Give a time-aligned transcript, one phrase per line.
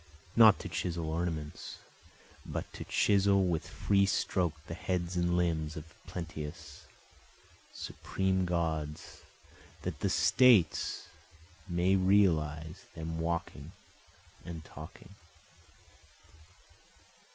[0.35, 1.77] Not to chisel ornaments,
[2.43, 6.87] But to chisel with free stroke the heads and limbs of plenteous
[7.71, 9.19] supreme Gods,
[9.83, 11.05] that the States
[11.69, 13.73] may realize them walking
[14.43, 15.09] and talking.